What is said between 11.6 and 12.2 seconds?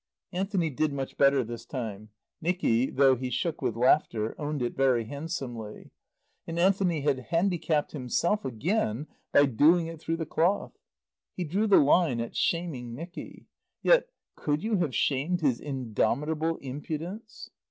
the line